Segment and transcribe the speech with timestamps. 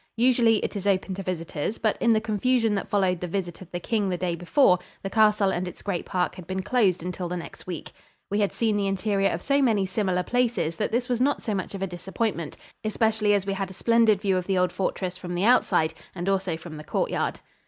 [0.17, 3.69] Usually it is open to visitors, but in the confusion that followed the visit of
[3.69, 7.29] the king the day before, the castle and its great park had been closed until
[7.29, 7.91] the next week.
[8.27, 11.53] We had seen the interior of so many similar places that this was not so
[11.53, 15.19] much of a disappointment, especially as we had a splendid view of the old fortress
[15.19, 17.41] from the outside and also from the courtyard.